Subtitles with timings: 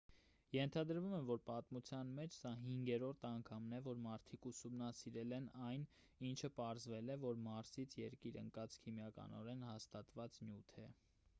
[0.57, 5.83] ենթադրվում է որ պատմության մեջ սա հինգերորդ անգամն է որ մարդիկ ուսումնասիրել են այն
[6.31, 10.87] ինչը պարզվել է որ մարսից երկիր ընկածը քիմիականորեն հաստատված նյութ է